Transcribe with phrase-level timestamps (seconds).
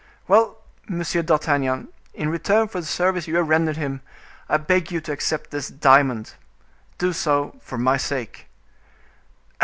[0.27, 0.57] Well!
[0.87, 4.01] Monsieur d'Artagnan, in return for the service you have rendered him,
[4.49, 6.33] I beg you to accept this diamond.
[6.97, 8.47] Do so for my sake."